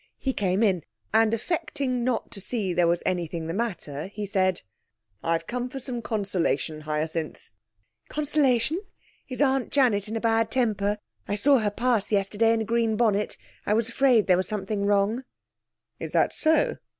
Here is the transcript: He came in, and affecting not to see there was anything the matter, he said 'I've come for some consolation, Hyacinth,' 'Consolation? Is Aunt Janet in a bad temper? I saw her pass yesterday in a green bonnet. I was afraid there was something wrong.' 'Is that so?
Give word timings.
He 0.17 0.33
came 0.33 0.63
in, 0.63 0.83
and 1.13 1.31
affecting 1.31 2.03
not 2.03 2.31
to 2.31 2.41
see 2.41 2.73
there 2.73 2.87
was 2.87 3.03
anything 3.05 3.45
the 3.45 3.53
matter, 3.53 4.07
he 4.07 4.25
said 4.25 4.63
'I've 5.23 5.45
come 5.45 5.69
for 5.69 5.79
some 5.79 6.01
consolation, 6.01 6.81
Hyacinth,' 6.81 7.51
'Consolation? 8.09 8.81
Is 9.29 9.41
Aunt 9.41 9.69
Janet 9.69 10.07
in 10.07 10.15
a 10.15 10.19
bad 10.19 10.49
temper? 10.49 10.97
I 11.27 11.35
saw 11.35 11.59
her 11.59 11.69
pass 11.69 12.11
yesterday 12.11 12.51
in 12.51 12.61
a 12.61 12.65
green 12.65 12.95
bonnet. 12.95 13.37
I 13.67 13.75
was 13.75 13.89
afraid 13.89 14.25
there 14.25 14.37
was 14.37 14.47
something 14.47 14.87
wrong.' 14.87 15.23
'Is 15.99 16.13
that 16.13 16.33
so? 16.33 16.77